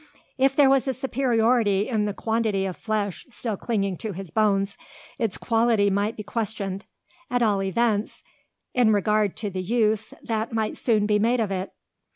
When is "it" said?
11.51-11.71